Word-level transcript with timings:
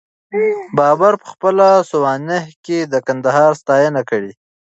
بابر 0.77 1.13
په 1.21 1.27
خپله 1.33 1.67
سوانح 1.91 2.43
کي 2.65 2.77
د 2.91 2.93
کندهار 3.07 3.51
ستاینه 3.61 4.01
کړې 4.09 4.27
ده. 4.31 4.37